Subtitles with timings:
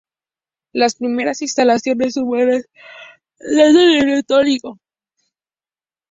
[0.73, 2.67] Las primeras instalaciones humanas
[3.37, 4.79] datan del neolítico.